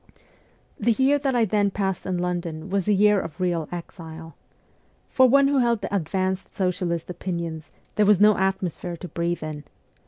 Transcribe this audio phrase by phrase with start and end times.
[0.79, 4.35] The year that I then passed in London was a year of real exile.
[5.11, 9.63] For one who held advanced socialist opinions, there was no atmosphere to breathe in.